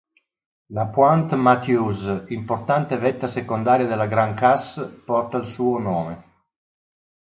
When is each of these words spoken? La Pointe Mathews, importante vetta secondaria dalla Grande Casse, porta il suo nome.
La 0.75 0.87
Pointe 0.95 1.35
Mathews, 1.35 2.23
importante 2.29 2.97
vetta 2.97 3.27
secondaria 3.27 3.85
dalla 3.85 4.07
Grande 4.07 4.33
Casse, 4.39 4.87
porta 4.87 5.37
il 5.37 5.45
suo 5.45 5.77
nome. 5.77 6.23